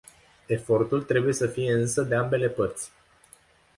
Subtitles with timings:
[0.45, 2.91] Efortul trebuie să fie însă de ambele părți.